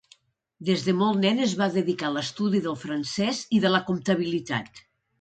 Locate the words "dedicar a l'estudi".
1.77-2.65